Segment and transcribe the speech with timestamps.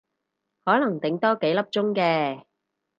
[0.65, 2.43] 可能頂多幾粒鐘嘅